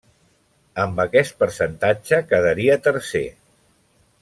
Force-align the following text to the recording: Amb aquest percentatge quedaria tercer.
Amb 0.83 1.01
aquest 1.03 1.35
percentatge 1.43 2.21
quedaria 2.33 2.79
tercer. 2.89 3.25